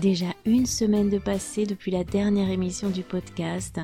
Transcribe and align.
Déjà 0.00 0.32
une 0.46 0.64
semaine 0.64 1.10
de 1.10 1.18
passé 1.18 1.66
depuis 1.66 1.90
la 1.90 2.04
dernière 2.04 2.48
émission 2.48 2.88
du 2.88 3.02
podcast. 3.02 3.78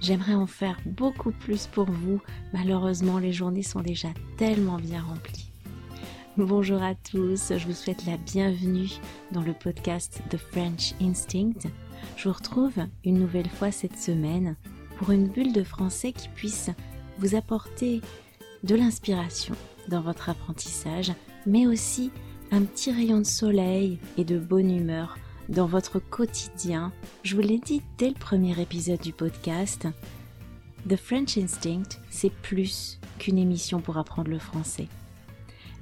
J'aimerais 0.00 0.34
en 0.34 0.48
faire 0.48 0.80
beaucoup 0.84 1.30
plus 1.30 1.68
pour 1.68 1.88
vous. 1.88 2.20
Malheureusement, 2.52 3.18
les 3.18 3.32
journées 3.32 3.62
sont 3.62 3.80
déjà 3.80 4.08
tellement 4.36 4.78
bien 4.78 5.00
remplies. 5.00 5.52
Bonjour 6.36 6.82
à 6.82 6.96
tous, 6.96 7.52
je 7.56 7.66
vous 7.68 7.74
souhaite 7.74 8.04
la 8.04 8.16
bienvenue 8.16 8.88
dans 9.30 9.42
le 9.42 9.52
podcast 9.52 10.20
The 10.30 10.38
French 10.38 10.94
Instinct. 11.00 11.68
Je 12.16 12.28
vous 12.28 12.34
retrouve 12.34 12.78
une 13.04 13.20
nouvelle 13.20 13.48
fois 13.48 13.70
cette 13.70 13.96
semaine 13.96 14.56
pour 14.96 15.12
une 15.12 15.28
bulle 15.28 15.52
de 15.52 15.62
français 15.62 16.12
qui 16.12 16.30
puisse 16.30 16.70
vous 17.18 17.36
apporter 17.36 18.00
de 18.64 18.74
l'inspiration 18.74 19.54
dans 19.86 20.00
votre 20.00 20.30
apprentissage, 20.30 21.12
mais 21.46 21.68
aussi 21.68 22.10
un 22.50 22.62
petit 22.62 22.90
rayon 22.90 23.18
de 23.18 23.24
soleil 23.24 24.00
et 24.16 24.24
de 24.24 24.36
bonne 24.36 24.76
humeur 24.76 25.16
dans 25.50 25.66
votre 25.66 25.98
quotidien. 25.98 26.92
Je 27.22 27.34
vous 27.34 27.42
l'ai 27.42 27.58
dit 27.58 27.82
dès 27.98 28.08
le 28.08 28.14
premier 28.14 28.58
épisode 28.60 29.00
du 29.00 29.12
podcast, 29.12 29.88
The 30.88 30.96
French 30.96 31.36
Instinct, 31.36 31.98
c'est 32.08 32.32
plus 32.32 32.98
qu'une 33.18 33.36
émission 33.36 33.80
pour 33.80 33.98
apprendre 33.98 34.30
le 34.30 34.38
français. 34.38 34.88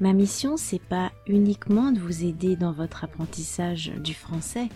Ma 0.00 0.12
mission, 0.12 0.56
c'est 0.56 0.82
pas 0.82 1.12
uniquement 1.26 1.92
de 1.92 2.00
vous 2.00 2.24
aider 2.24 2.56
dans 2.56 2.72
votre 2.72 3.04
apprentissage 3.04 3.92
du 4.02 4.14
français, 4.14 4.68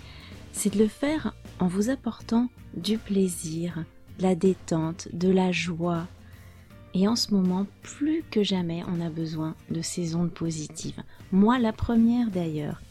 c'est 0.52 0.74
de 0.74 0.78
le 0.78 0.88
faire 0.88 1.34
en 1.58 1.66
vous 1.66 1.90
apportant 1.90 2.48
du 2.76 2.98
plaisir, 2.98 3.84
de 4.18 4.22
la 4.22 4.34
détente, 4.34 5.08
de 5.12 5.30
la 5.30 5.52
joie. 5.52 6.06
Et 6.94 7.08
en 7.08 7.16
ce 7.16 7.32
moment, 7.32 7.66
plus 7.82 8.22
que 8.30 8.42
jamais, 8.42 8.82
on 8.86 9.00
a 9.00 9.08
besoin 9.08 9.54
de 9.70 9.80
ces 9.80 10.14
ondes 10.14 10.32
positives. 10.32 11.02
Moi, 11.30 11.58
la 11.58 11.72
première 11.72 12.30
d'ailleurs. 12.30 12.82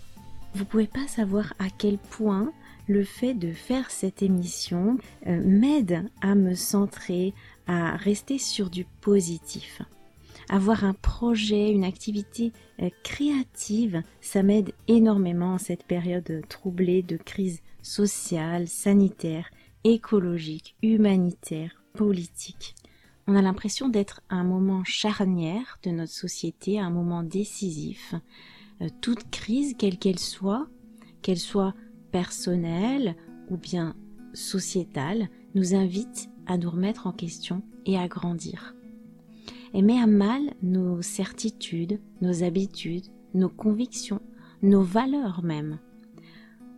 Vous 0.53 0.65
pouvez 0.65 0.87
pas 0.87 1.07
savoir 1.07 1.53
à 1.59 1.69
quel 1.69 1.97
point 1.97 2.51
le 2.87 3.03
fait 3.03 3.33
de 3.33 3.53
faire 3.53 3.89
cette 3.89 4.21
émission 4.21 4.97
euh, 5.27 5.41
m'aide 5.43 6.09
à 6.21 6.35
me 6.35 6.55
centrer, 6.55 7.33
à 7.67 7.95
rester 7.95 8.37
sur 8.37 8.69
du 8.69 8.85
positif. 8.99 9.81
Avoir 10.49 10.83
un 10.83 10.93
projet, 10.93 11.71
une 11.71 11.85
activité 11.85 12.51
euh, 12.81 12.89
créative, 13.03 14.03
ça 14.19 14.43
m'aide 14.43 14.73
énormément 14.89 15.53
en 15.53 15.57
cette 15.57 15.85
période 15.85 16.41
troublée 16.49 17.01
de 17.01 17.15
crise 17.15 17.61
sociale, 17.81 18.67
sanitaire, 18.67 19.49
écologique, 19.85 20.75
humanitaire, 20.83 21.81
politique. 21.93 22.75
On 23.27 23.35
a 23.35 23.41
l'impression 23.41 23.87
d'être 23.87 24.21
à 24.29 24.35
un 24.35 24.43
moment 24.43 24.83
charnière 24.83 25.79
de 25.83 25.91
notre 25.91 26.11
société, 26.11 26.79
un 26.79 26.89
moment 26.89 27.23
décisif, 27.23 28.15
toute 28.89 29.29
crise, 29.29 29.75
quelle 29.77 29.97
qu'elle 29.97 30.19
soit, 30.19 30.67
qu'elle 31.21 31.39
soit 31.39 31.73
personnelle 32.11 33.15
ou 33.49 33.57
bien 33.57 33.95
sociétale, 34.33 35.29
nous 35.55 35.75
invite 35.75 36.29
à 36.47 36.57
nous 36.57 36.69
remettre 36.69 37.07
en 37.07 37.11
question 37.11 37.61
et 37.85 37.97
à 37.97 38.07
grandir. 38.07 38.75
Et 39.73 39.81
met 39.81 39.99
à 39.99 40.07
mal 40.07 40.41
nos 40.61 41.01
certitudes, 41.01 41.99
nos 42.21 42.43
habitudes, 42.43 43.07
nos 43.33 43.49
convictions, 43.49 44.21
nos 44.61 44.81
valeurs 44.81 45.43
même. 45.43 45.79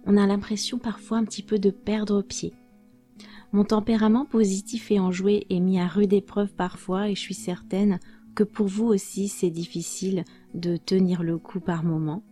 On 0.05 0.17
a 0.17 0.27
l'impression 0.27 0.77
parfois 0.77 1.17
un 1.17 1.25
petit 1.25 1.43
peu 1.43 1.57
de 1.57 1.69
perdre 1.69 2.21
pied. 2.21 2.53
Mon 3.51 3.63
tempérament 3.63 4.25
positif 4.25 4.91
et 4.91 4.99
enjoué 4.99 5.45
est 5.49 5.59
mis 5.59 5.79
à 5.79 5.87
rude 5.87 6.13
épreuve 6.13 6.53
parfois 6.53 7.09
et 7.09 7.15
je 7.15 7.19
suis 7.19 7.35
certaine 7.35 7.99
que 8.35 8.43
pour 8.43 8.67
vous 8.67 8.85
aussi 8.85 9.27
c'est 9.27 9.51
difficile 9.51 10.23
de 10.53 10.77
tenir 10.77 11.23
le 11.23 11.37
coup 11.37 11.59
par 11.59 11.83
moment. 11.83 12.23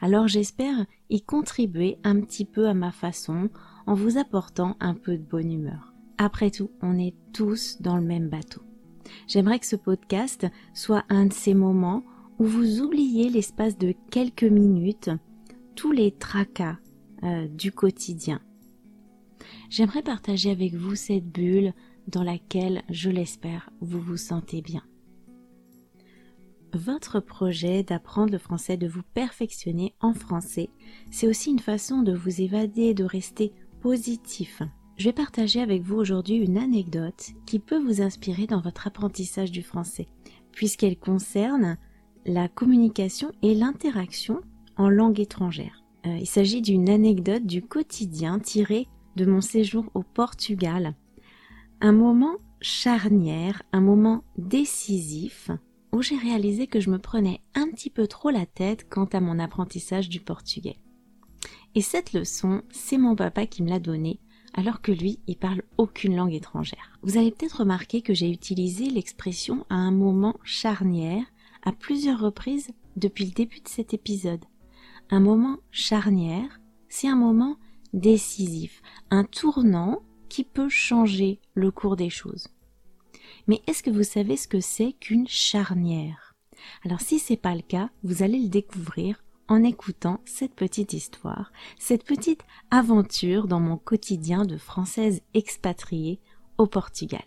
Alors 0.00 0.28
j'espère 0.28 0.86
y 1.10 1.22
contribuer 1.22 1.98
un 2.04 2.20
petit 2.20 2.44
peu 2.44 2.68
à 2.68 2.74
ma 2.74 2.92
façon 2.92 3.50
en 3.86 3.94
vous 3.94 4.18
apportant 4.18 4.76
un 4.80 4.94
peu 4.94 5.16
de 5.16 5.22
bonne 5.22 5.52
humeur. 5.52 5.94
Après 6.18 6.50
tout, 6.50 6.70
on 6.82 6.98
est 6.98 7.14
tous 7.32 7.80
dans 7.80 7.96
le 7.96 8.02
même 8.02 8.28
bateau. 8.28 8.62
J'aimerais 9.26 9.58
que 9.58 9.66
ce 9.66 9.76
podcast 9.76 10.46
soit 10.74 11.04
un 11.08 11.26
de 11.26 11.32
ces 11.32 11.54
moments 11.54 12.04
où 12.38 12.44
vous 12.44 12.80
oubliez 12.80 13.30
l'espace 13.30 13.78
de 13.78 13.94
quelques 14.10 14.44
minutes 14.44 15.10
tous 15.74 15.92
les 15.92 16.12
tracas 16.12 16.76
euh, 17.22 17.46
du 17.48 17.72
quotidien. 17.72 18.40
J'aimerais 19.70 20.02
partager 20.02 20.50
avec 20.50 20.74
vous 20.74 20.96
cette 20.96 21.26
bulle 21.26 21.72
dans 22.08 22.22
laquelle, 22.22 22.82
je 22.90 23.10
l'espère, 23.10 23.70
vous 23.80 24.00
vous 24.00 24.16
sentez 24.16 24.62
bien 24.62 24.82
votre 26.74 27.20
projet 27.20 27.82
d'apprendre 27.82 28.32
le 28.32 28.38
français, 28.38 28.76
de 28.76 28.88
vous 28.88 29.02
perfectionner 29.14 29.94
en 30.00 30.14
français, 30.14 30.70
c'est 31.10 31.28
aussi 31.28 31.50
une 31.50 31.58
façon 31.58 32.02
de 32.02 32.14
vous 32.14 32.40
évader, 32.40 32.94
de 32.94 33.04
rester 33.04 33.52
positif. 33.80 34.62
Je 34.96 35.04
vais 35.04 35.12
partager 35.12 35.60
avec 35.60 35.82
vous 35.82 35.96
aujourd'hui 35.96 36.36
une 36.36 36.58
anecdote 36.58 37.30
qui 37.46 37.60
peut 37.60 37.78
vous 37.78 38.02
inspirer 38.02 38.46
dans 38.46 38.60
votre 38.60 38.86
apprentissage 38.86 39.52
du 39.52 39.62
français, 39.62 40.08
puisqu'elle 40.52 40.98
concerne 40.98 41.78
la 42.26 42.48
communication 42.48 43.30
et 43.42 43.54
l'interaction 43.54 44.40
en 44.76 44.88
langue 44.88 45.20
étrangère. 45.20 45.84
Euh, 46.06 46.16
il 46.18 46.26
s'agit 46.26 46.62
d'une 46.62 46.88
anecdote 46.88 47.46
du 47.46 47.62
quotidien 47.62 48.38
tirée 48.38 48.88
de 49.16 49.24
mon 49.24 49.40
séjour 49.40 49.86
au 49.94 50.02
Portugal. 50.02 50.94
Un 51.80 51.92
moment 51.92 52.36
charnière, 52.60 53.62
un 53.72 53.80
moment 53.80 54.24
décisif 54.36 55.50
où 55.92 56.02
j'ai 56.02 56.16
réalisé 56.16 56.66
que 56.66 56.80
je 56.80 56.90
me 56.90 56.98
prenais 56.98 57.40
un 57.54 57.68
petit 57.70 57.90
peu 57.90 58.06
trop 58.06 58.30
la 58.30 58.46
tête 58.46 58.88
quant 58.88 59.06
à 59.06 59.20
mon 59.20 59.38
apprentissage 59.38 60.08
du 60.08 60.20
portugais. 60.20 60.76
Et 61.74 61.82
cette 61.82 62.12
leçon, 62.12 62.62
c'est 62.70 62.98
mon 62.98 63.14
papa 63.14 63.46
qui 63.46 63.62
me 63.62 63.68
l'a 63.68 63.78
donnée, 63.78 64.20
alors 64.54 64.80
que 64.80 64.92
lui, 64.92 65.20
il 65.26 65.36
parle 65.36 65.62
aucune 65.76 66.16
langue 66.16 66.34
étrangère. 66.34 66.98
Vous 67.02 67.16
avez 67.16 67.30
peut-être 67.30 67.60
remarqué 67.60 68.02
que 68.02 68.14
j'ai 68.14 68.30
utilisé 68.30 68.90
l'expression 68.90 69.64
à 69.70 69.76
un 69.76 69.90
moment 69.90 70.36
charnière 70.42 71.24
à 71.62 71.72
plusieurs 71.72 72.20
reprises 72.20 72.70
depuis 72.96 73.26
le 73.26 73.32
début 73.32 73.60
de 73.60 73.68
cet 73.68 73.94
épisode. 73.94 74.44
Un 75.10 75.20
moment 75.20 75.58
charnière, 75.70 76.60
c'est 76.88 77.08
un 77.08 77.16
moment 77.16 77.56
décisif, 77.92 78.82
un 79.10 79.24
tournant 79.24 80.00
qui 80.28 80.44
peut 80.44 80.68
changer 80.68 81.40
le 81.54 81.70
cours 81.70 81.96
des 81.96 82.10
choses. 82.10 82.48
Mais 83.46 83.62
est-ce 83.66 83.82
que 83.82 83.90
vous 83.90 84.04
savez 84.04 84.36
ce 84.36 84.48
que 84.48 84.60
c'est 84.60 84.92
qu'une 85.00 85.28
charnière? 85.28 86.34
Alors 86.84 87.00
si 87.00 87.18
c'est 87.18 87.36
pas 87.36 87.54
le 87.54 87.62
cas, 87.62 87.90
vous 88.02 88.22
allez 88.22 88.38
le 88.38 88.48
découvrir 88.48 89.22
en 89.48 89.62
écoutant 89.64 90.20
cette 90.24 90.54
petite 90.54 90.92
histoire, 90.92 91.52
cette 91.78 92.04
petite 92.04 92.42
aventure 92.70 93.48
dans 93.48 93.60
mon 93.60 93.78
quotidien 93.78 94.44
de 94.44 94.58
française 94.58 95.22
expatriée 95.34 96.20
au 96.58 96.66
Portugal. 96.66 97.24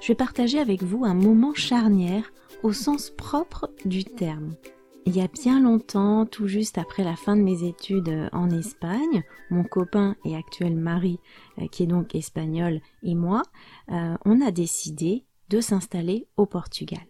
Je 0.00 0.08
vais 0.08 0.14
partager 0.14 0.58
avec 0.58 0.82
vous 0.82 1.06
un 1.06 1.14
moment 1.14 1.54
charnière 1.54 2.30
au 2.62 2.74
sens 2.74 3.10
propre 3.10 3.70
du 3.86 4.04
terme. 4.04 4.54
Il 5.06 5.14
y 5.14 5.20
a 5.20 5.28
bien 5.28 5.60
longtemps, 5.60 6.24
tout 6.24 6.48
juste 6.48 6.78
après 6.78 7.04
la 7.04 7.14
fin 7.14 7.36
de 7.36 7.42
mes 7.42 7.68
études 7.68 8.08
euh, 8.08 8.28
en 8.32 8.48
Espagne, 8.50 9.22
mon 9.50 9.62
copain 9.62 10.16
et 10.24 10.34
actuel 10.34 10.76
mari, 10.76 11.20
euh, 11.58 11.66
qui 11.68 11.82
est 11.82 11.86
donc 11.86 12.14
espagnol, 12.14 12.80
et 13.02 13.14
moi, 13.14 13.42
euh, 13.90 14.16
on 14.24 14.40
a 14.40 14.50
décidé 14.50 15.24
de 15.50 15.60
s'installer 15.60 16.26
au 16.38 16.46
Portugal. 16.46 17.04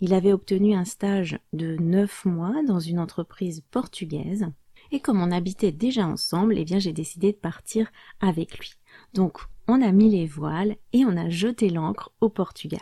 Il 0.00 0.14
avait 0.14 0.32
obtenu 0.32 0.74
un 0.74 0.86
stage 0.86 1.38
de 1.52 1.76
neuf 1.76 2.24
mois 2.24 2.62
dans 2.66 2.80
une 2.80 2.98
entreprise 2.98 3.62
portugaise, 3.70 4.46
et 4.90 5.00
comme 5.00 5.20
on 5.20 5.30
habitait 5.30 5.72
déjà 5.72 6.06
ensemble, 6.06 6.56
eh 6.56 6.64
bien 6.64 6.78
j'ai 6.78 6.94
décidé 6.94 7.32
de 7.32 7.36
partir 7.36 7.90
avec 8.20 8.58
lui. 8.58 8.72
Donc 9.12 9.40
on 9.66 9.82
a 9.82 9.92
mis 9.92 10.10
les 10.10 10.26
voiles 10.26 10.76
et 10.94 11.04
on 11.04 11.16
a 11.16 11.28
jeté 11.28 11.68
l'ancre 11.68 12.10
au 12.22 12.30
Portugal. 12.30 12.80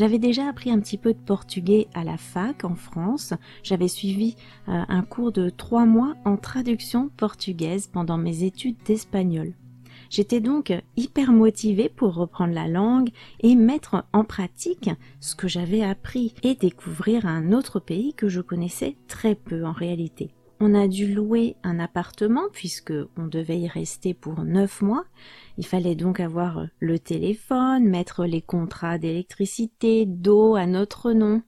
J'avais 0.00 0.18
déjà 0.18 0.48
appris 0.48 0.70
un 0.70 0.80
petit 0.80 0.96
peu 0.96 1.12
de 1.12 1.18
portugais 1.18 1.86
à 1.92 2.04
la 2.04 2.16
fac 2.16 2.64
en 2.64 2.74
France. 2.74 3.34
J'avais 3.62 3.86
suivi 3.86 4.34
euh, 4.66 4.80
un 4.88 5.02
cours 5.02 5.30
de 5.30 5.50
trois 5.50 5.84
mois 5.84 6.14
en 6.24 6.38
traduction 6.38 7.10
portugaise 7.18 7.86
pendant 7.86 8.16
mes 8.16 8.42
études 8.44 8.78
d'espagnol. 8.86 9.52
J'étais 10.08 10.40
donc 10.40 10.72
hyper 10.96 11.32
motivée 11.32 11.90
pour 11.90 12.14
reprendre 12.14 12.54
la 12.54 12.66
langue 12.66 13.10
et 13.40 13.54
mettre 13.54 14.06
en 14.14 14.24
pratique 14.24 14.88
ce 15.20 15.34
que 15.34 15.48
j'avais 15.48 15.82
appris 15.82 16.34
et 16.42 16.54
découvrir 16.54 17.26
un 17.26 17.52
autre 17.52 17.78
pays 17.78 18.14
que 18.14 18.30
je 18.30 18.40
connaissais 18.40 18.96
très 19.06 19.34
peu 19.34 19.66
en 19.66 19.72
réalité. 19.72 20.30
On 20.62 20.74
a 20.74 20.88
dû 20.88 21.14
louer 21.14 21.56
un 21.62 21.78
appartement 21.78 22.48
puisque 22.52 22.92
on 23.16 23.26
devait 23.26 23.58
y 23.58 23.66
rester 23.66 24.12
pour 24.12 24.44
neuf 24.44 24.82
mois. 24.82 25.06
Il 25.56 25.64
fallait 25.64 25.94
donc 25.94 26.20
avoir 26.20 26.66
le 26.80 26.98
téléphone, 26.98 27.88
mettre 27.88 28.26
les 28.26 28.42
contrats 28.42 28.98
d'électricité, 28.98 30.04
d'eau 30.04 30.56
à 30.56 30.66
notre 30.66 31.12
nom. 31.12 31.42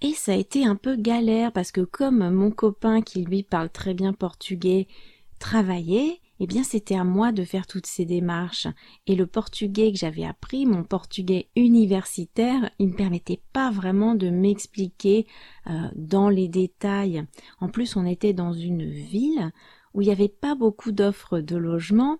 Et 0.00 0.12
ça 0.12 0.32
a 0.32 0.36
été 0.36 0.66
un 0.66 0.74
peu 0.74 0.96
galère 0.96 1.52
parce 1.52 1.70
que 1.70 1.82
comme 1.82 2.28
mon 2.30 2.50
copain 2.50 3.00
qui 3.00 3.24
lui 3.24 3.44
parle 3.44 3.70
très 3.70 3.94
bien 3.94 4.12
portugais 4.12 4.88
travaillait, 5.38 6.18
eh 6.40 6.46
bien 6.46 6.62
c'était 6.62 6.96
à 6.96 7.04
moi 7.04 7.32
de 7.32 7.44
faire 7.44 7.66
toutes 7.66 7.86
ces 7.86 8.04
démarches. 8.04 8.66
Et 9.06 9.14
le 9.14 9.26
portugais 9.26 9.92
que 9.92 9.98
j'avais 9.98 10.24
appris, 10.24 10.66
mon 10.66 10.84
portugais 10.84 11.48
universitaire, 11.56 12.70
il 12.78 12.88
ne 12.88 12.94
permettait 12.94 13.42
pas 13.52 13.70
vraiment 13.70 14.14
de 14.14 14.30
m'expliquer 14.30 15.26
euh, 15.68 15.88
dans 15.94 16.28
les 16.28 16.48
détails. 16.48 17.24
En 17.60 17.68
plus, 17.68 17.96
on 17.96 18.06
était 18.06 18.32
dans 18.32 18.52
une 18.52 18.84
ville 18.84 19.52
où 19.92 20.02
il 20.02 20.06
n'y 20.06 20.12
avait 20.12 20.28
pas 20.28 20.54
beaucoup 20.54 20.92
d'offres 20.92 21.40
de 21.40 21.56
logement 21.56 22.18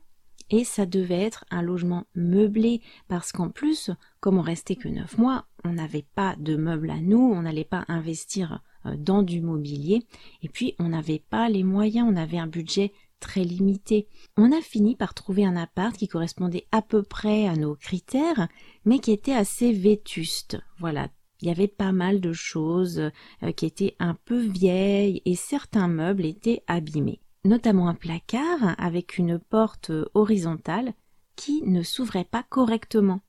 et 0.51 0.65
ça 0.65 0.87
devait 0.87 1.23
être 1.23 1.45
un 1.51 1.63
logement 1.63 2.05
meublé 2.15 2.83
parce 3.09 3.33
qu'en 3.33 3.49
plus, 3.49 3.91
comme 4.21 4.39
on 4.39 4.43
restait 4.43 4.77
que 4.77 4.89
neuf 4.89 5.19
mois, 5.19 5.47
on 5.65 5.73
n'avait 5.73 6.07
pas 6.15 6.37
de 6.37 6.57
meubles 6.57 6.91
à 6.91 7.01
nous, 7.01 7.19
on 7.19 7.43
n'allait 7.43 7.65
pas 7.65 7.85
investir 7.89 8.63
euh, 8.87 8.97
dans 8.97 9.23
du 9.23 9.41
mobilier 9.41 10.07
et 10.43 10.49
puis 10.49 10.75
on 10.79 10.91
n'avait 10.91 11.23
pas 11.31 11.49
les 11.49 11.65
moyens, 11.65 12.09
on 12.11 12.17
avait 12.17 12.39
un 12.39 12.47
budget 12.47 12.93
très 13.25 13.43
limité. 13.43 14.06
On 14.37 14.53
a 14.53 14.61
fini 14.61 14.97
par 14.97 15.15
trouver 15.15 15.47
un 15.47 15.56
appart 15.56 15.97
qui 15.97 16.09
correspondait 16.09 16.67
à 16.73 16.82
peu 16.82 17.03
près 17.03 17.49
à 17.49 17.56
nos 17.56 17.75
critères, 17.75 18.49
mais 18.85 18.99
qui 18.99 19.12
était 19.12 19.32
assez 19.32 19.73
vétuste. 19.73 20.59
Voilà. 20.79 21.09
Il 21.41 21.49
y 21.49 21.50
avait 21.50 21.67
pas 21.67 21.93
mal 21.93 22.21
de 22.21 22.35
choses 22.35 23.11
euh, 23.43 23.53
qui 23.53 23.65
étaient 23.67 23.97
un 23.99 24.15
peu 24.26 24.41
vieilles 24.41 25.23
et 25.25 25.37
certains 25.37 25.88
meubles 25.88 26.26
étaient 26.26 26.62
abîmés. 26.67 27.21
Notamment 27.44 27.88
un 27.88 27.94
placard 27.94 28.75
avec 28.79 29.17
une 29.17 29.38
porte 29.38 29.91
horizontale 30.12 30.93
qui 31.35 31.62
ne 31.62 31.82
s'ouvrait 31.82 32.29
pas 32.31 32.43
correctement. 32.43 33.20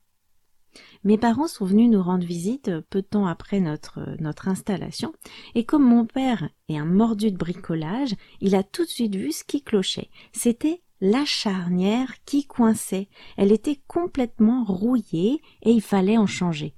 Mes 1.04 1.18
parents 1.18 1.48
sont 1.48 1.66
venus 1.66 1.90
nous 1.90 2.02
rendre 2.02 2.26
visite 2.26 2.72
peu 2.90 3.02
de 3.02 3.08
temps 3.08 3.28
après 3.28 3.60
notre, 3.60 4.00
notre 4.20 4.48
installation, 4.48 5.14
et 5.54 5.66
comme 5.66 5.84
mon 5.84 6.06
père 6.06 6.50
est 6.68 6.78
un 6.78 6.86
mordu 6.86 7.32
de 7.32 7.38
bricolage, 7.38 8.16
il 8.42 8.56
a 8.56 8.64
tout 8.64 8.84
de 8.84 8.90
suite 8.90 9.16
vu 9.16 9.32
ce 9.32 9.44
qui 9.44 9.62
clochait. 9.62 10.10
C'était 10.32 10.82
la 11.02 11.26
charnière 11.26 12.14
qui 12.26 12.46
coinçait. 12.46 13.10
Elle 13.38 13.52
était 13.52 13.82
complètement 13.88 14.64
rouillée 14.64 15.42
et 15.62 15.72
il 15.72 15.82
fallait 15.82 16.18
en 16.18 16.28
changer. 16.28 16.76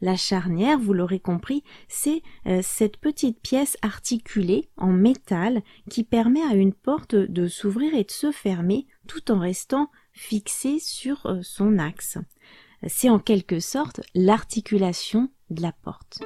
La 0.00 0.16
charnière, 0.16 0.78
vous 0.78 0.92
l'aurez 0.92 1.18
compris, 1.18 1.64
c'est 1.88 2.22
euh, 2.46 2.60
cette 2.62 2.96
petite 2.96 3.40
pièce 3.40 3.76
articulée 3.82 4.68
en 4.76 4.92
métal 4.92 5.62
qui 5.90 6.04
permet 6.04 6.42
à 6.42 6.54
une 6.54 6.72
porte 6.72 7.16
de 7.16 7.48
s'ouvrir 7.48 7.94
et 7.94 8.04
de 8.04 8.10
se 8.10 8.30
fermer 8.30 8.86
tout 9.08 9.32
en 9.32 9.40
restant 9.40 9.90
fixée 10.12 10.78
sur 10.78 11.26
euh, 11.26 11.40
son 11.42 11.78
axe 11.78 12.18
c'est 12.86 13.10
en 13.10 13.18
quelque 13.18 13.60
sorte 13.60 14.00
l'articulation 14.14 15.28
de 15.50 15.62
la 15.62 15.72
porte. 15.72 16.20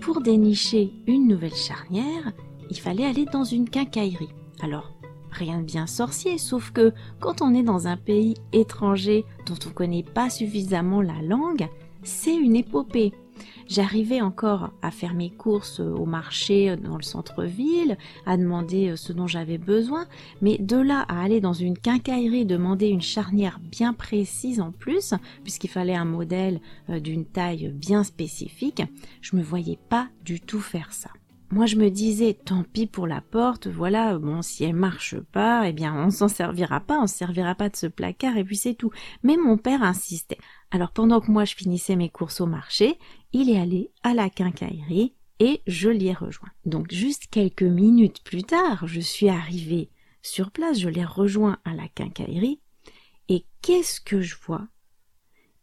Pour 0.00 0.20
dénicher 0.20 0.92
une 1.06 1.28
nouvelle 1.28 1.54
charnière, 1.54 2.32
il 2.70 2.78
fallait 2.78 3.06
aller 3.06 3.24
dans 3.26 3.44
une 3.44 3.68
quincaillerie. 3.68 4.34
Alors, 4.60 4.92
rien 5.30 5.58
de 5.58 5.64
bien 5.64 5.86
sorcier, 5.86 6.38
sauf 6.38 6.70
que 6.70 6.92
quand 7.20 7.42
on 7.42 7.54
est 7.54 7.62
dans 7.62 7.86
un 7.86 7.96
pays 7.96 8.34
étranger 8.52 9.24
dont 9.46 9.58
on 9.64 9.68
ne 9.68 9.74
connaît 9.74 10.02
pas 10.02 10.30
suffisamment 10.30 11.02
la 11.02 11.20
langue, 11.22 11.68
c'est 12.02 12.34
une 12.34 12.56
épopée. 12.56 13.12
J'arrivais 13.66 14.20
encore 14.20 14.70
à 14.82 14.90
faire 14.90 15.14
mes 15.14 15.30
courses 15.30 15.80
au 15.80 16.06
marché 16.06 16.76
dans 16.76 16.96
le 16.96 17.02
centre-ville, 17.02 17.98
à 18.26 18.36
demander 18.36 18.90
euh, 18.90 18.96
ce 18.96 19.12
dont 19.12 19.26
j'avais 19.26 19.58
besoin, 19.58 20.06
mais 20.40 20.58
de 20.58 20.76
là 20.76 21.04
à 21.08 21.22
aller 21.22 21.40
dans 21.40 21.52
une 21.52 21.78
quincaillerie 21.78 22.46
demander 22.46 22.88
une 22.88 23.02
charnière 23.02 23.58
bien 23.60 23.92
précise 23.92 24.60
en 24.60 24.72
plus, 24.72 25.14
puisqu'il 25.42 25.68
fallait 25.68 25.94
un 25.94 26.04
modèle 26.04 26.60
euh, 26.88 27.00
d'une 27.00 27.24
taille 27.24 27.70
bien 27.74 28.04
spécifique, 28.04 28.82
je 29.20 29.36
me 29.36 29.42
voyais 29.42 29.78
pas 29.88 30.08
du 30.24 30.40
tout 30.40 30.60
faire 30.60 30.92
ça. 30.92 31.10
Moi, 31.50 31.64
je 31.64 31.76
me 31.76 31.88
disais, 31.88 32.34
tant 32.34 32.62
pis 32.62 32.86
pour 32.86 33.06
la 33.06 33.22
porte, 33.22 33.68
voilà, 33.68 34.18
bon, 34.18 34.42
si 34.42 34.64
elle 34.64 34.74
marche 34.74 35.18
pas, 35.32 35.66
eh 35.66 35.72
bien, 35.72 35.94
on 35.94 36.10
s'en 36.10 36.28
servira 36.28 36.80
pas, 36.80 37.00
on 37.00 37.06
se 37.06 37.14
servira 37.14 37.54
pas 37.54 37.70
de 37.70 37.76
ce 37.76 37.86
placard, 37.86 38.36
et 38.36 38.44
puis 38.44 38.56
c'est 38.56 38.74
tout. 38.74 38.90
Mais 39.22 39.38
mon 39.38 39.56
père 39.56 39.82
insistait. 39.82 40.36
Alors, 40.70 40.90
pendant 40.90 41.22
que 41.22 41.30
moi, 41.30 41.46
je 41.46 41.54
finissais 41.54 41.96
mes 41.96 42.10
courses 42.10 42.42
au 42.42 42.46
marché, 42.46 42.98
il 43.32 43.50
est 43.50 43.58
allé 43.58 43.92
à 44.02 44.14
la 44.14 44.30
quincaillerie 44.30 45.14
et 45.40 45.62
je 45.66 45.88
l'y 45.88 46.08
ai 46.08 46.14
rejoint. 46.14 46.50
Donc, 46.64 46.92
juste 46.92 47.28
quelques 47.30 47.62
minutes 47.62 48.22
plus 48.24 48.42
tard, 48.42 48.86
je 48.86 49.00
suis 49.00 49.28
arrivée 49.28 49.90
sur 50.22 50.50
place, 50.50 50.78
je 50.78 50.88
l'ai 50.88 51.04
rejoint 51.04 51.58
à 51.64 51.74
la 51.74 51.88
quincaillerie, 51.88 52.60
et 53.28 53.44
qu'est-ce 53.62 54.00
que 54.00 54.20
je 54.20 54.36
vois? 54.36 54.66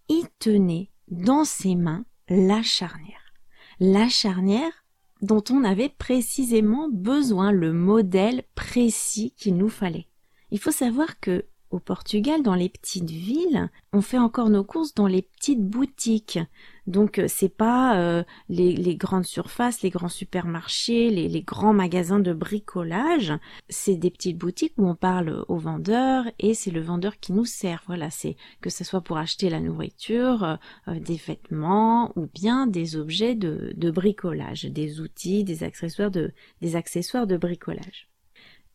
Il 0.07 0.25
tenait 0.39 0.91
dans 1.09 1.43
ses 1.43 1.75
mains 1.75 2.05
la 2.29 2.63
charnière. 2.63 3.33
La 3.79 4.07
charnière 4.07 4.85
dont 5.21 5.43
on 5.49 5.63
avait 5.63 5.89
précisément 5.89 6.89
besoin, 6.89 7.51
le 7.51 7.73
modèle 7.73 8.43
précis 8.53 9.33
qu'il 9.37 9.57
nous 9.57 9.69
fallait. 9.69 10.07
Il 10.51 10.59
faut 10.59 10.71
savoir 10.71 11.19
que 11.19 11.45
au 11.75 11.79
Portugal, 11.79 12.41
dans 12.41 12.55
les 12.55 12.69
petites 12.69 13.09
villes, 13.09 13.69
on 13.91 14.01
fait 14.01 14.17
encore 14.17 14.49
nos 14.49 14.63
courses 14.63 14.93
dans 14.93 15.07
les 15.07 15.21
petites 15.21 15.61
boutiques. 15.61 16.39
Donc 16.87 17.19
euh, 17.19 17.25
c'est 17.27 17.49
pas 17.49 17.99
euh, 17.99 18.23
les, 18.47 18.95
grandes 18.95 19.25
surfaces, 19.25 19.81
les 19.81 19.89
grands 19.89 20.07
supermarchés, 20.07 21.09
les, 21.09 21.41
grands 21.41 21.73
magasins 21.73 22.19
de 22.19 22.31
bricolage. 22.31 23.33
C'est 23.67 23.97
des 23.97 24.09
petites 24.09 24.37
boutiques 24.37 24.73
où 24.77 24.87
on 24.87 24.95
parle 24.95 25.43
au 25.49 25.57
vendeur 25.57 26.23
et 26.39 26.53
c'est 26.53 26.71
le 26.71 26.81
vendeur 26.81 27.19
qui 27.19 27.33
nous 27.33 27.45
sert. 27.45 27.83
Voilà, 27.87 28.09
c'est 28.09 28.37
que 28.61 28.69
ce 28.69 28.85
soit 28.85 29.01
pour 29.01 29.17
acheter 29.17 29.49
la 29.49 29.59
nourriture, 29.59 30.57
euh, 30.87 30.99
des 30.99 31.17
vêtements 31.17 32.13
ou 32.15 32.27
bien 32.33 32.67
des 32.67 32.95
objets 32.95 33.35
de, 33.35 33.73
de 33.75 33.91
bricolage, 33.91 34.63
des 34.63 35.01
outils, 35.01 35.43
des 35.43 35.63
accessoires 35.63 36.11
de, 36.11 36.31
des 36.61 36.77
accessoires 36.77 37.27
de 37.27 37.35
bricolage 37.35 38.07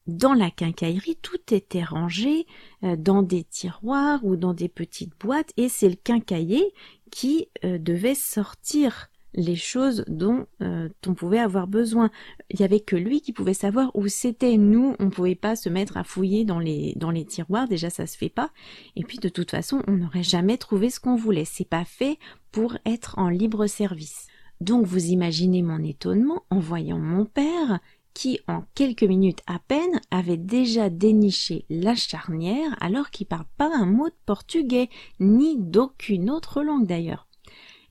dans 0.06 0.34
la 0.34 0.50
quincaillerie, 0.50 1.18
tout 1.22 1.54
était 1.54 1.84
rangé 1.84 2.46
euh, 2.84 2.96
dans 2.96 3.22
des 3.22 3.44
tiroirs 3.44 4.24
ou 4.24 4.36
dans 4.36 4.54
des 4.54 4.68
petites 4.68 5.18
boîtes 5.18 5.52
et 5.56 5.68
c'est 5.68 5.88
le 5.88 5.96
quincailler 5.96 6.72
qui 7.10 7.48
euh, 7.64 7.78
devait 7.78 8.14
sortir 8.14 9.10
les 9.34 9.56
choses 9.56 10.04
dont 10.08 10.46
euh, 10.60 10.88
on 11.06 11.14
pouvait 11.14 11.38
avoir 11.38 11.68
besoin. 11.68 12.10
Il 12.50 12.60
y 12.60 12.64
avait 12.64 12.80
que 12.80 12.96
lui 12.96 13.20
qui 13.20 13.32
pouvait 13.32 13.54
savoir 13.54 13.90
où 13.94 14.08
c'était. 14.08 14.56
Nous, 14.56 14.96
on 14.98 15.10
pouvait 15.10 15.36
pas 15.36 15.54
se 15.54 15.68
mettre 15.68 15.96
à 15.96 16.04
fouiller 16.04 16.44
dans 16.44 16.58
les 16.58 17.24
tiroirs. 17.28 17.68
Déjà, 17.68 17.90
ça 17.90 18.06
se 18.06 18.16
fait 18.16 18.28
pas. 18.28 18.50
Et 18.96 19.04
puis, 19.04 19.18
de 19.18 19.28
toute 19.28 19.52
façon, 19.52 19.82
on 19.86 19.92
n'aurait 19.92 20.24
jamais 20.24 20.58
trouvé 20.58 20.90
ce 20.90 20.98
qu'on 20.98 21.14
voulait. 21.14 21.44
C'est 21.44 21.68
pas 21.68 21.84
fait 21.84 22.18
pour 22.50 22.76
être 22.84 23.18
en 23.18 23.28
libre 23.28 23.68
service. 23.68 24.26
Donc, 24.60 24.84
vous 24.84 25.06
imaginez 25.06 25.62
mon 25.62 25.82
étonnement 25.82 26.42
en 26.50 26.58
voyant 26.58 26.98
mon 26.98 27.24
père 27.24 27.78
qui, 28.14 28.40
en 28.48 28.64
quelques 28.74 29.02
minutes 29.02 29.42
à 29.46 29.58
peine, 29.58 30.00
avait 30.10 30.36
déjà 30.36 30.90
déniché 30.90 31.64
la 31.70 31.94
charnière 31.94 32.76
alors 32.80 33.10
qu'il 33.10 33.26
parle 33.26 33.46
pas 33.56 33.70
un 33.74 33.86
mot 33.86 34.08
de 34.08 34.14
portugais, 34.26 34.88
ni 35.18 35.56
d'aucune 35.56 36.30
autre 36.30 36.62
langue 36.62 36.86
d'ailleurs. 36.86 37.26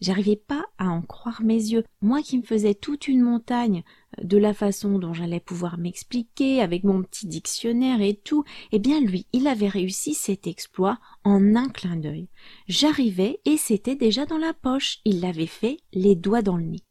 J'arrivais 0.01 0.37
pas 0.37 0.65
à 0.77 0.87
en 0.89 1.01
croire 1.01 1.41
mes 1.43 1.55
yeux. 1.55 1.83
Moi 2.01 2.21
qui 2.21 2.37
me 2.37 2.43
faisais 2.43 2.73
toute 2.73 3.07
une 3.09 3.21
montagne 3.21 3.83
euh, 4.17 4.23
de 4.23 4.37
la 4.37 4.53
façon 4.53 4.97
dont 4.97 5.13
j'allais 5.13 5.41
pouvoir 5.41 5.77
m'expliquer 5.77 6.61
avec 6.61 6.85
mon 6.85 7.03
petit 7.03 7.27
dictionnaire 7.27 8.01
et 8.01 8.15
tout, 8.15 8.45
eh 8.71 8.79
bien 8.79 9.01
lui, 9.01 9.27
il 9.33 9.47
avait 9.47 9.67
réussi 9.67 10.13
cet 10.13 10.47
exploit 10.47 10.99
en 11.25 11.55
un 11.55 11.67
clin 11.67 11.97
d'œil. 11.97 12.29
J'arrivais 12.67 13.41
et 13.43 13.57
c'était 13.57 13.95
déjà 13.95 14.25
dans 14.25 14.37
la 14.37 14.53
poche. 14.53 14.99
Il 15.03 15.19
l'avait 15.19 15.45
fait 15.45 15.77
les 15.91 16.15
doigts 16.15 16.41
dans 16.41 16.57
le 16.57 16.63
nez. 16.63 16.83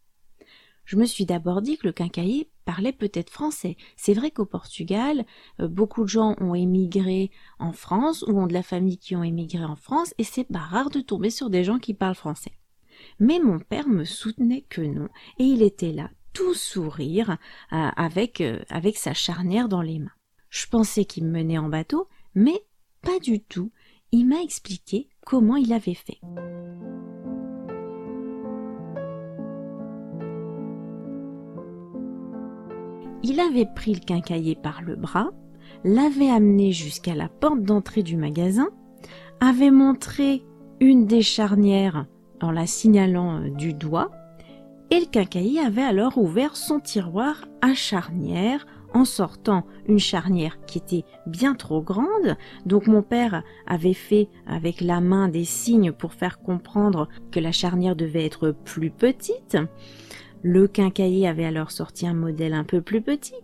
Je 0.85 0.97
me 0.97 1.06
suis 1.06 1.26
d'abord 1.26 1.62
dit 1.62 1.76
que 1.76 1.87
le 1.87 1.92
quincaillier 1.92 2.50
parlait 2.68 2.92
peut-être 2.92 3.30
français. 3.30 3.78
C'est 3.96 4.12
vrai 4.12 4.30
qu'au 4.30 4.44
Portugal, 4.44 5.25
euh, 5.58 5.68
beaucoup 5.68 6.02
de 6.02 6.08
gens 6.08 6.37
ont 6.38 6.54
émigré 6.54 7.30
en 7.58 7.72
France 7.72 8.22
ou 8.28 8.38
ont 8.38 8.46
de 8.46 8.52
la 8.52 8.62
famille 8.62 8.98
qui 8.98 9.16
ont 9.16 9.22
émigré 9.22 9.64
en 9.64 9.75
France 9.75 10.12
et 10.18 10.22
c'est 10.22 10.44
pas 10.44 10.58
rare 10.58 10.90
de 10.90 11.00
tomber 11.00 11.30
sur 11.30 11.48
des 11.48 11.64
gens 11.64 11.78
qui 11.78 11.94
parlent 11.94 12.14
français. 12.14 12.52
Mais 13.20 13.40
mon 13.42 13.58
père 13.58 13.88
me 13.88 14.04
soutenait 14.04 14.66
que 14.68 14.82
non, 14.82 15.08
et 15.38 15.44
il 15.44 15.62
était 15.62 15.92
là, 15.92 16.10
tout 16.34 16.52
sourire, 16.52 17.38
euh, 17.72 17.88
avec, 17.96 18.42
euh, 18.42 18.60
avec 18.68 18.98
sa 18.98 19.14
charnière 19.14 19.70
dans 19.70 19.80
les 19.80 19.98
mains. 19.98 20.12
Je 20.50 20.66
pensais 20.66 21.06
qu'il 21.06 21.25
me 21.25 21.30
menait 21.30 21.56
en 21.56 21.70
bateau, 21.70 22.06
mais 22.34 22.66
pas 23.00 23.18
du 23.18 23.40
tout. 23.40 23.72
Il 24.12 24.26
m'a 24.26 24.42
expliqué 24.42 25.08
comment 25.25 25.56
il 25.56 25.72
avait 25.72 25.94
fait. 25.94 26.20
Il 33.22 33.40
avait 33.40 33.66
pris 33.66 33.94
le 33.94 34.00
quincaillier 34.00 34.54
par 34.54 34.82
le 34.82 34.94
bras, 34.96 35.30
l'avait 35.84 36.30
amené 36.30 36.72
jusqu'à 36.72 37.14
la 37.14 37.28
porte 37.28 37.62
d'entrée 37.62 38.02
du 38.02 38.16
magasin, 38.16 38.68
avait 39.40 39.70
montré 39.70 40.44
une 40.80 41.06
des 41.06 41.22
charnières 41.22 42.06
en 42.40 42.52
la 42.52 42.66
signalant 42.66 43.40
euh, 43.40 43.50
du 43.50 43.75
doigt, 43.75 44.10
et 44.90 45.00
le 45.00 45.06
quincaillier 45.06 45.60
avait 45.60 45.82
alors 45.82 46.16
ouvert 46.16 46.56
son 46.56 46.80
tiroir 46.80 47.44
à 47.60 47.75
charnière 47.75 48.64
en 48.94 49.04
sortant 49.04 49.66
une 49.87 49.98
charnière 49.98 50.58
qui 50.66 50.78
était 50.78 51.04
bien 51.26 51.54
trop 51.54 51.82
grande. 51.82 52.37
Donc 52.64 52.87
mon 52.87 53.02
père 53.02 53.42
avait 53.66 53.92
fait 53.92 54.28
avec 54.46 54.80
la 54.80 55.00
main 55.00 55.28
des 55.28 55.44
signes 55.44 55.92
pour 55.92 56.14
faire 56.14 56.38
comprendre 56.38 57.08
que 57.30 57.40
la 57.40 57.52
charnière 57.52 57.96
devait 57.96 58.25
être 58.25 58.52
plus 58.64 58.90
petite. 58.90 59.58
Le 60.42 60.68
quincaillier 60.68 61.26
avait 61.26 61.45
alors 61.45 61.71
sorti 61.71 62.07
un 62.07 62.14
modèle 62.14 62.54
un 62.54 62.64
peu 62.64 62.80
plus 62.80 63.02
petit 63.02 63.35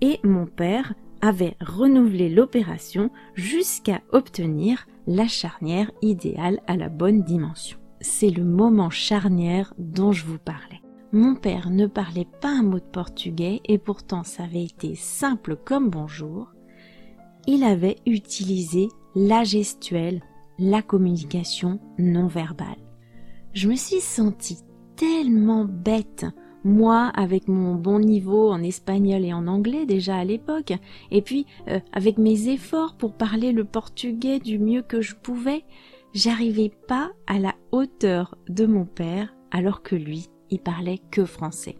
et 0.00 0.18
mon 0.24 0.46
père 0.46 0.94
avait 1.20 1.56
renouvelé 1.60 2.28
l'opération 2.28 3.10
jusqu'à 3.34 4.00
obtenir 4.10 4.86
la 5.06 5.28
charnière 5.28 5.90
idéale 6.02 6.60
à 6.66 6.76
la 6.76 6.88
bonne 6.88 7.22
dimension 7.22 7.80
c'est 8.00 8.30
le 8.30 8.44
moment 8.44 8.90
charnière 8.90 9.74
dont 9.78 10.12
je 10.12 10.24
vous 10.24 10.38
parlais. 10.38 10.80
Mon 11.12 11.34
père 11.34 11.70
ne 11.70 11.86
parlait 11.86 12.28
pas 12.40 12.50
un 12.50 12.62
mot 12.62 12.78
de 12.78 12.84
portugais 12.84 13.60
et 13.64 13.78
pourtant 13.78 14.22
ça 14.22 14.44
avait 14.44 14.64
été 14.64 14.94
simple 14.94 15.56
comme 15.56 15.90
bonjour. 15.90 16.52
Il 17.46 17.64
avait 17.64 17.96
utilisé 18.06 18.88
la 19.14 19.44
gestuelle, 19.44 20.22
la 20.58 20.82
communication 20.82 21.80
non 21.98 22.26
verbale. 22.26 22.76
Je 23.52 23.68
me 23.68 23.74
suis 23.74 24.00
sentie 24.00 24.60
tellement 25.00 25.64
bête, 25.64 26.26
moi 26.62 27.10
avec 27.14 27.48
mon 27.48 27.74
bon 27.74 28.00
niveau 28.00 28.50
en 28.50 28.62
espagnol 28.62 29.24
et 29.24 29.32
en 29.32 29.46
anglais 29.46 29.86
déjà 29.86 30.16
à 30.16 30.24
l'époque, 30.24 30.74
et 31.10 31.22
puis 31.22 31.46
euh, 31.68 31.80
avec 31.94 32.18
mes 32.18 32.48
efforts 32.48 32.98
pour 32.98 33.14
parler 33.14 33.52
le 33.52 33.64
portugais 33.64 34.40
du 34.40 34.58
mieux 34.58 34.82
que 34.82 35.00
je 35.00 35.14
pouvais, 35.14 35.64
j'arrivais 36.12 36.70
pas 36.86 37.12
à 37.26 37.38
la 37.38 37.54
hauteur 37.72 38.36
de 38.50 38.66
mon 38.66 38.84
père 38.84 39.34
alors 39.50 39.82
que 39.82 39.96
lui, 39.96 40.28
il 40.50 40.60
parlait 40.60 41.00
que 41.10 41.24
français. 41.24 41.78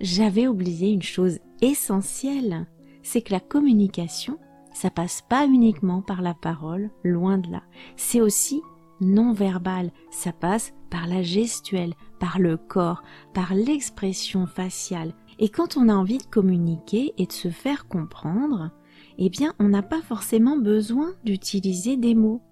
J'avais 0.00 0.48
oublié 0.48 0.90
une 0.90 1.02
chose 1.02 1.38
essentielle, 1.62 2.66
c'est 3.04 3.22
que 3.22 3.32
la 3.32 3.40
communication, 3.40 4.40
ça 4.72 4.90
passe 4.90 5.22
pas 5.22 5.46
uniquement 5.46 6.02
par 6.02 6.22
la 6.22 6.34
parole, 6.34 6.90
loin 7.04 7.38
de 7.38 7.52
là. 7.52 7.62
C'est 7.94 8.20
aussi 8.20 8.62
non 9.04 9.32
verbal, 9.32 9.90
ça 10.10 10.32
passe 10.32 10.72
par 10.90 11.06
la 11.06 11.22
gestuelle, 11.22 11.94
par 12.18 12.38
le 12.38 12.56
corps, 12.56 13.02
par 13.32 13.54
l'expression 13.54 14.46
faciale. 14.46 15.14
Et 15.38 15.48
quand 15.48 15.76
on 15.76 15.88
a 15.88 15.94
envie 15.94 16.18
de 16.18 16.26
communiquer 16.26 17.12
et 17.18 17.26
de 17.26 17.32
se 17.32 17.48
faire 17.48 17.88
comprendre, 17.88 18.70
eh 19.18 19.28
bien, 19.28 19.54
on 19.58 19.68
n'a 19.68 19.82
pas 19.82 20.02
forcément 20.02 20.56
besoin 20.56 21.14
d'utiliser 21.24 21.96
des 21.96 22.14
mots. 22.14 22.42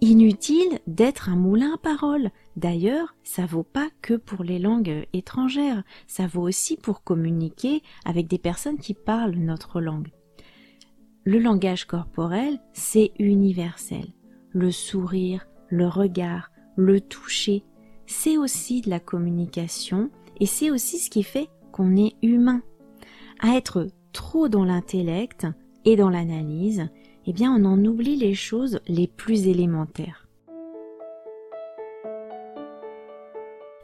Inutile 0.00 0.78
d'être 0.86 1.28
un 1.28 1.34
moulin 1.36 1.74
à 1.74 1.78
paroles. 1.78 2.30
D'ailleurs, 2.56 3.16
ça 3.24 3.46
vaut 3.46 3.64
pas 3.64 3.88
que 4.00 4.14
pour 4.14 4.44
les 4.44 4.60
langues 4.60 5.06
étrangères, 5.12 5.82
ça 6.06 6.28
vaut 6.28 6.42
aussi 6.42 6.76
pour 6.76 7.02
communiquer 7.02 7.82
avec 8.04 8.28
des 8.28 8.38
personnes 8.38 8.78
qui 8.78 8.94
parlent 8.94 9.34
notre 9.34 9.80
langue. 9.80 10.12
Le 11.24 11.40
langage 11.40 11.84
corporel, 11.84 12.60
c'est 12.72 13.10
universel. 13.18 14.06
Le 14.50 14.70
sourire, 14.70 15.48
le 15.68 15.86
regard, 15.86 16.50
le 16.76 17.00
toucher, 17.00 17.64
c'est 18.06 18.38
aussi 18.38 18.80
de 18.80 18.90
la 18.90 19.00
communication 19.00 20.10
et 20.40 20.46
c'est 20.46 20.70
aussi 20.70 20.98
ce 20.98 21.10
qui 21.10 21.22
fait 21.22 21.48
qu'on 21.72 21.96
est 21.96 22.14
humain. 22.22 22.62
À 23.40 23.56
être 23.56 23.86
trop 24.12 24.48
dans 24.48 24.64
l'intellect 24.64 25.46
et 25.84 25.96
dans 25.96 26.10
l'analyse, 26.10 26.88
eh 27.26 27.32
bien 27.32 27.54
on 27.54 27.64
en 27.64 27.84
oublie 27.84 28.16
les 28.16 28.34
choses 28.34 28.80
les 28.88 29.06
plus 29.06 29.46
élémentaires. 29.46 30.28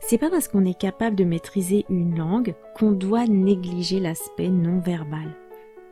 C'est 0.00 0.18
pas 0.18 0.28
parce 0.28 0.48
qu'on 0.48 0.66
est 0.66 0.78
capable 0.78 1.16
de 1.16 1.24
maîtriser 1.24 1.86
une 1.88 2.16
langue 2.16 2.54
qu'on 2.74 2.92
doit 2.92 3.26
négliger 3.26 4.00
l'aspect 4.00 4.50
non 4.50 4.78
verbal. 4.78 5.34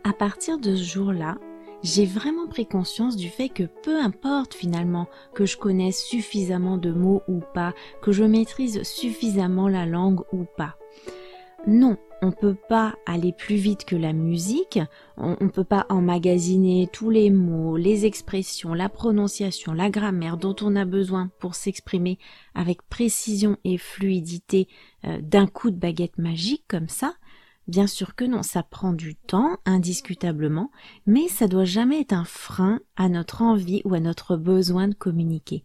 À 0.04 0.12
partir 0.12 0.58
de 0.58 0.74
ce 0.74 0.82
jour-là, 0.82 1.38
j'ai 1.82 2.06
vraiment 2.06 2.46
pris 2.46 2.66
conscience 2.66 3.16
du 3.16 3.28
fait 3.28 3.48
que 3.48 3.64
peu 3.82 4.00
importe 4.00 4.54
finalement 4.54 5.08
que 5.34 5.46
je 5.46 5.56
connaisse 5.56 6.02
suffisamment 6.04 6.78
de 6.78 6.92
mots 6.92 7.22
ou 7.28 7.40
pas, 7.54 7.74
que 8.00 8.12
je 8.12 8.24
maîtrise 8.24 8.82
suffisamment 8.82 9.68
la 9.68 9.86
langue 9.86 10.20
ou 10.32 10.44
pas. 10.56 10.76
Non, 11.66 11.96
on 12.22 12.26
ne 12.26 12.32
peut 12.32 12.56
pas 12.68 12.94
aller 13.06 13.32
plus 13.32 13.56
vite 13.56 13.84
que 13.84 13.94
la 13.94 14.12
musique, 14.12 14.80
on 15.16 15.36
ne 15.40 15.48
peut 15.48 15.64
pas 15.64 15.86
emmagasiner 15.88 16.88
tous 16.92 17.10
les 17.10 17.30
mots, 17.30 17.76
les 17.76 18.06
expressions, 18.06 18.74
la 18.74 18.88
prononciation, 18.88 19.72
la 19.72 19.90
grammaire 19.90 20.36
dont 20.36 20.56
on 20.60 20.74
a 20.76 20.84
besoin 20.84 21.30
pour 21.38 21.54
s'exprimer 21.56 22.18
avec 22.54 22.82
précision 22.88 23.58
et 23.64 23.78
fluidité 23.78 24.68
euh, 25.04 25.20
d'un 25.20 25.46
coup 25.46 25.70
de 25.70 25.78
baguette 25.78 26.18
magique 26.18 26.64
comme 26.68 26.88
ça. 26.88 27.14
Bien 27.68 27.86
sûr 27.86 28.14
que 28.14 28.24
non, 28.24 28.42
ça 28.42 28.62
prend 28.62 28.92
du 28.92 29.14
temps, 29.14 29.56
indiscutablement, 29.64 30.70
mais 31.06 31.28
ça 31.28 31.46
doit 31.46 31.64
jamais 31.64 32.00
être 32.00 32.12
un 32.12 32.24
frein 32.24 32.80
à 32.96 33.08
notre 33.08 33.42
envie 33.42 33.82
ou 33.84 33.94
à 33.94 34.00
notre 34.00 34.36
besoin 34.36 34.88
de 34.88 34.94
communiquer. 34.94 35.64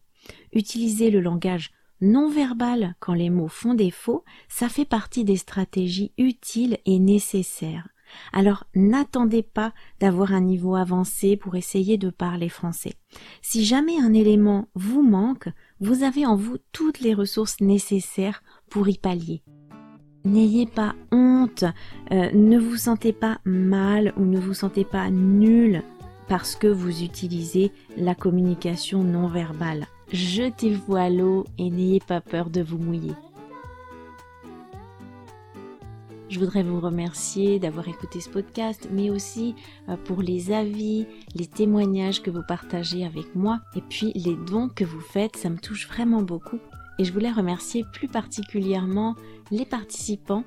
Utiliser 0.54 1.10
le 1.10 1.22
langage 1.22 1.72
non 2.02 2.30
verbal 2.30 2.96
quand 3.00 3.14
les 3.14 3.30
mots 3.30 3.48
font 3.48 3.74
défaut, 3.74 4.24
ça 4.48 4.70
fait 4.70 4.86
partie 4.86 5.24
des 5.24 5.38
stratégies 5.38 6.12
utiles 6.18 6.78
et 6.86 7.00
nécessaires. 7.00 7.88
Alors 8.32 8.66
n'attendez 8.76 9.44
pas 9.44 9.74
d'avoir 10.00 10.34
un 10.34 10.42
niveau 10.42 10.76
avancé 10.76 11.36
pour 11.36 11.56
essayer 11.56 11.98
de 11.98 12.10
parler 12.10 12.50
français. 12.50 12.94
Si 13.42 13.66
jamais 13.66 14.00
un 14.00 14.14
élément 14.14 14.70
vous 14.76 15.02
manque, 15.02 15.50
vous 15.80 16.04
avez 16.04 16.26
en 16.26 16.36
vous 16.36 16.58
toutes 16.72 17.00
les 17.00 17.14
ressources 17.14 17.60
nécessaires 17.60 18.44
pour 18.70 18.88
y 18.88 18.98
pallier. 18.98 19.44
N'ayez 20.24 20.66
pas 20.66 20.96
honte, 21.12 21.27
euh, 22.12 22.32
ne 22.34 22.60
vous 22.60 22.78
sentez 22.78 23.14
pas 23.14 23.40
mal 23.46 24.14
ou 24.18 24.26
ne 24.26 24.40
vous 24.40 24.54
sentez 24.54 24.86
pas 24.86 25.10
nul 25.10 25.82
parce 26.28 26.56
que 26.56 26.68
vous 26.68 27.04
utilisez 27.04 27.72
la 27.96 28.16
communication 28.16 29.04
non 29.04 29.28
verbale 29.28 29.88
jetez-vous 30.12 30.96
à 30.96 31.10
l'eau 31.10 31.46
et 31.58 31.70
n'ayez 31.70 32.00
pas 32.00 32.22
peur 32.22 32.50
de 32.50 32.62
vous 32.62 32.78
mouiller. 32.78 33.14
Je 36.30 36.40
voudrais 36.40 36.64
vous 36.64 36.82
remercier 36.82 37.58
d'avoir 37.58 37.88
écouté 37.88 38.20
ce 38.20 38.30
podcast, 38.30 38.90
mais 38.92 39.10
aussi 39.10 39.56
euh, 39.88 39.96
pour 39.96 40.22
les 40.22 40.52
avis, 40.52 41.08
les 41.36 41.48
témoignages 41.48 42.22
que 42.22 42.30
vous 42.30 42.44
partagez 42.46 43.06
avec 43.06 43.34
moi 43.34 43.62
et 43.76 43.82
puis 43.82 44.12
les 44.14 44.36
dons 44.36 44.68
que 44.68 44.84
vous 44.84 45.00
faites, 45.00 45.38
ça 45.38 45.50
me 45.50 45.58
touche 45.58 45.88
vraiment 45.88 46.22
beaucoup. 46.22 46.60
Et 47.00 47.06
je 47.06 47.14
voulais 47.14 47.32
remercier 47.32 47.86
plus 47.94 48.10
particulièrement 48.10 49.16
les 49.52 49.66
participants 49.66 50.44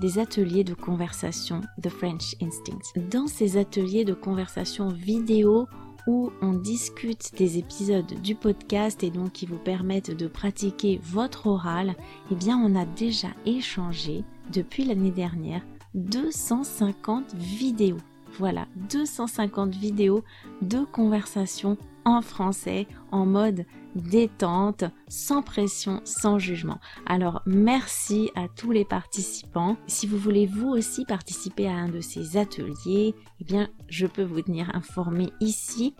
des 0.00 0.18
ateliers 0.18 0.64
de 0.64 0.74
conversation 0.74 1.60
The 1.82 1.88
French 1.88 2.36
Instinct. 2.42 3.00
Dans 3.10 3.26
ces 3.26 3.56
ateliers 3.56 4.04
de 4.04 4.14
conversation 4.14 4.88
vidéo, 4.88 5.66
où 6.06 6.30
on 6.40 6.52
discute 6.52 7.32
des 7.36 7.58
épisodes 7.58 8.20
du 8.22 8.34
podcast 8.34 9.02
et 9.02 9.10
donc 9.10 9.32
qui 9.32 9.46
vous 9.46 9.58
permettent 9.58 10.16
de 10.16 10.28
pratiquer 10.28 11.00
votre 11.02 11.48
oral, 11.48 11.94
eh 12.30 12.34
bien 12.34 12.56
on 12.58 12.76
a 12.76 12.84
déjà 12.84 13.28
échangé 13.44 14.24
depuis 14.52 14.84
l'année 14.84 15.10
dernière 15.10 15.62
250 15.94 17.34
vidéos. 17.34 17.98
Voilà, 18.38 18.66
250 18.90 19.74
vidéos 19.74 20.22
de 20.62 20.84
conversation 20.84 21.76
en 22.06 22.22
français, 22.22 22.86
en 23.10 23.26
mode 23.26 23.66
détente, 23.96 24.84
sans 25.08 25.42
pression, 25.42 26.00
sans 26.04 26.38
jugement. 26.38 26.78
Alors 27.04 27.42
merci 27.46 28.30
à 28.36 28.46
tous 28.48 28.70
les 28.70 28.84
participants. 28.84 29.76
Si 29.88 30.06
vous 30.06 30.16
voulez 30.16 30.46
vous 30.46 30.68
aussi 30.68 31.04
participer 31.04 31.66
à 31.66 31.74
un 31.74 31.88
de 31.88 32.00
ces 32.00 32.36
ateliers, 32.36 33.14
eh 33.40 33.44
bien 33.44 33.68
je 33.88 34.06
peux 34.06 34.22
vous 34.22 34.40
tenir 34.40 34.74
informé 34.74 35.30
ici 35.40 35.94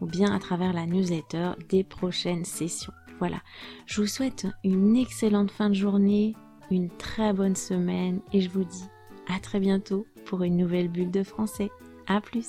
ou 0.00 0.06
bien 0.06 0.34
à 0.34 0.38
travers 0.40 0.72
la 0.72 0.84
newsletter 0.84 1.52
des 1.68 1.84
prochaines 1.84 2.44
sessions. 2.44 2.92
Voilà, 3.18 3.40
je 3.86 4.00
vous 4.00 4.08
souhaite 4.08 4.48
une 4.64 4.96
excellente 4.96 5.52
fin 5.52 5.70
de 5.70 5.74
journée, 5.74 6.34
une 6.72 6.90
très 6.90 7.32
bonne 7.32 7.56
semaine 7.56 8.20
et 8.32 8.40
je 8.40 8.50
vous 8.50 8.64
dis 8.64 8.88
à 9.32 9.38
très 9.38 9.60
bientôt 9.60 10.06
pour 10.24 10.42
une 10.42 10.56
nouvelle 10.56 10.88
bulle 10.88 11.12
de 11.12 11.22
français. 11.22 11.70
À 12.08 12.20
plus 12.20 12.48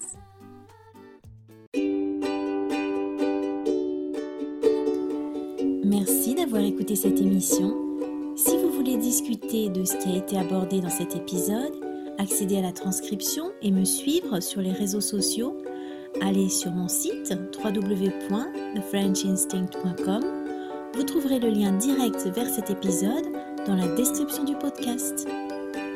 Merci 5.86 6.34
d'avoir 6.34 6.64
écouté 6.64 6.96
cette 6.96 7.20
émission. 7.20 7.76
Si 8.38 8.56
vous 8.58 8.70
voulez 8.70 8.96
discuter 8.98 9.68
de 9.70 9.84
ce 9.84 9.98
qui 9.98 10.08
a 10.10 10.16
été 10.16 10.38
abordé 10.38 10.80
dans 10.80 10.90
cet 10.90 11.14
épisode, 11.16 11.74
accéder 12.18 12.58
à 12.58 12.62
la 12.62 12.72
transcription 12.72 13.52
et 13.62 13.70
me 13.72 13.84
suivre 13.84 14.40
sur 14.40 14.62
les 14.62 14.72
réseaux 14.72 15.02
sociaux, 15.02 15.58
allez 16.22 16.48
sur 16.48 16.72
mon 16.72 16.88
site 16.88 17.34
www.thefrenchinstinct.com. 17.64 20.24
Vous 20.94 21.04
trouverez 21.04 21.40
le 21.40 21.50
lien 21.50 21.74
direct 21.74 22.30
vers 22.34 22.50
cet 22.50 22.70
épisode 22.70 23.26
dans 23.68 23.76
la 23.76 23.94
description 23.96 24.46
du 24.46 24.56
podcast. 24.56 25.28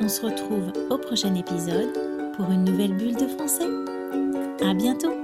On 0.00 0.08
se 0.08 0.20
retrouve 0.20 0.70
au 0.90 0.98
prochain 0.98 1.34
épisode 1.34 1.88
pour 2.36 2.50
une 2.50 2.64
nouvelle 2.64 2.94
bulle 2.94 3.16
de 3.16 3.26
français. 3.26 3.64
À 4.60 4.74
bientôt! 4.74 5.17